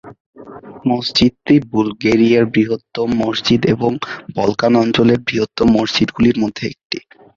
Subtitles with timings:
[0.85, 3.91] মসজিদটি বুলগেরিয়ার বৃহত্তম মসজিদ এবং
[4.37, 6.97] বলকান অঞ্চলের বৃহত্তম মসজিদগুলির মধ্যে একটি।